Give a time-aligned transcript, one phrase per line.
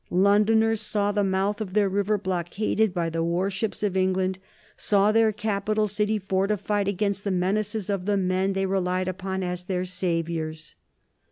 [0.09, 4.39] Londoners saw the mouth of their river blockaded by the war ships of England,
[4.75, 9.65] saw their capital city fortified against the menaces of the men they relied upon as
[9.65, 10.73] their saviors.